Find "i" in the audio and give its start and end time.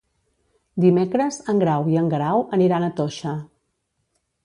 1.93-2.01